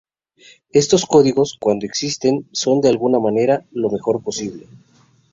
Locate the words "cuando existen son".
1.59-2.81